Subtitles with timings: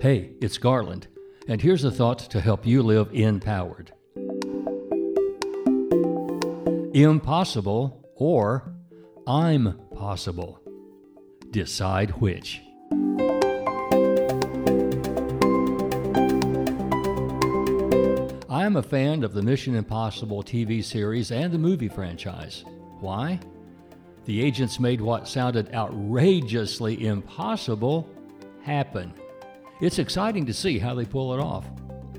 [0.00, 1.08] Hey, it's Garland,
[1.46, 3.92] and here's a thought to help you live empowered.
[6.94, 8.72] Impossible or
[9.26, 10.58] I'm possible.
[11.50, 12.62] Decide which.
[18.48, 22.64] I am a fan of the Mission Impossible TV series and the movie franchise.
[23.00, 23.38] Why?
[24.24, 28.08] The agents made what sounded outrageously impossible
[28.62, 29.12] happen.
[29.80, 31.64] It's exciting to see how they pull it off.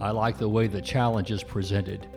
[0.00, 2.08] I like the way the challenge is presented.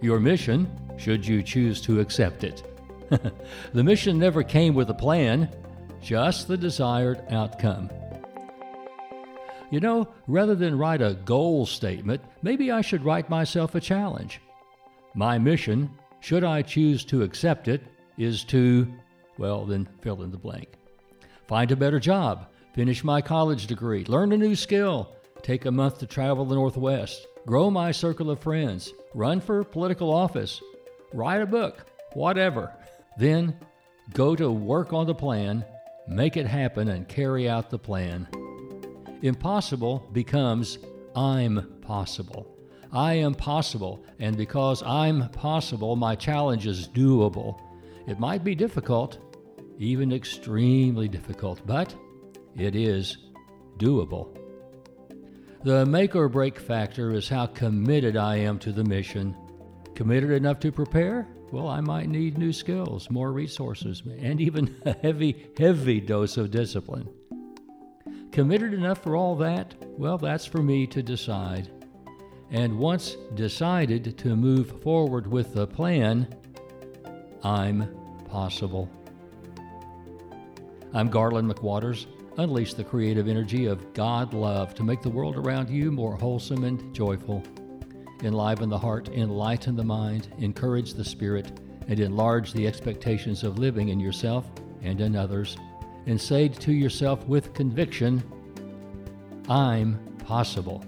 [0.00, 2.62] Your mission, should you choose to accept it.
[3.72, 5.50] the mission never came with a plan,
[6.00, 7.90] just the desired outcome.
[9.70, 14.40] You know, rather than write a goal statement, maybe I should write myself a challenge.
[15.14, 15.90] My mission,
[16.20, 17.82] should I choose to accept it,
[18.16, 18.90] is to,
[19.36, 20.68] well, then fill in the blank.
[21.46, 25.98] Find a better job, finish my college degree, learn a new skill, take a month
[25.98, 30.60] to travel the Northwest, grow my circle of friends, run for political office,
[31.12, 32.72] write a book, whatever.
[33.18, 33.58] Then
[34.12, 35.64] go to work on the plan,
[36.08, 38.28] make it happen, and carry out the plan.
[39.22, 40.78] Impossible becomes
[41.14, 42.46] I'm possible.
[42.92, 47.60] I am possible, and because I'm possible, my challenge is doable.
[48.08, 49.18] It might be difficult,
[49.78, 51.94] even extremely difficult, but
[52.56, 53.18] it is
[53.78, 54.36] doable.
[55.62, 59.36] The make or break factor is how committed I am to the mission.
[59.94, 61.28] Committed enough to prepare?
[61.52, 66.50] Well, I might need new skills, more resources, and even a heavy, heavy dose of
[66.50, 67.08] discipline.
[68.32, 69.74] Committed enough for all that?
[69.98, 71.68] Well, that's for me to decide.
[72.50, 76.28] And once decided to move forward with the plan,
[77.42, 77.94] I'm
[78.28, 78.88] possible.
[80.92, 82.06] I'm Garland McWaters.
[82.40, 86.64] Unleash the creative energy of God love to make the world around you more wholesome
[86.64, 87.44] and joyful.
[88.22, 93.90] Enliven the heart, enlighten the mind, encourage the spirit, and enlarge the expectations of living
[93.90, 94.46] in yourself
[94.80, 95.58] and in others
[96.06, 98.22] and say to yourself with conviction,
[99.46, 100.82] I'm possible.